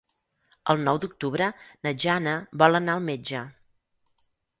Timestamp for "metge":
3.11-3.43